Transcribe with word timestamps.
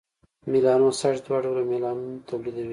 میلانوسایټس 0.51 1.21
دوه 1.25 1.37
ډوله 1.43 1.61
میلانون 1.71 2.11
تولیدوي: 2.27 2.69